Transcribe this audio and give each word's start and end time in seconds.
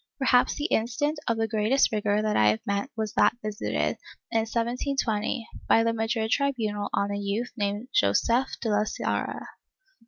^ 0.15 0.17
Perhaps 0.17 0.55
the 0.55 0.65
instance 0.65 1.19
of 1.27 1.37
greatest 1.51 1.91
rigor 1.91 2.23
that 2.23 2.35
I 2.35 2.47
have 2.49 2.65
met 2.65 2.89
was 2.97 3.13
that 3.13 3.37
visited, 3.43 3.97
in 4.31 4.39
1720, 4.49 5.47
by 5.69 5.83
the 5.83 5.93
Madrid 5.93 6.31
tribunal 6.31 6.89
on 6.91 7.11
a 7.11 7.19
youth 7.19 7.51
named 7.55 7.87
Joseph 7.93 8.47
de 8.61 8.69
la 8.69 8.83
Sarria. 8.85 9.45